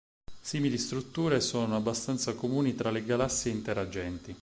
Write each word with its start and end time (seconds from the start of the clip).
Simili 0.41 0.79
strutture 0.79 1.39
sono 1.41 1.75
abbastanza 1.75 2.33
comuni 2.33 2.73
tra 2.73 2.89
le 2.89 3.03
galassie 3.05 3.51
interagenti. 3.51 4.35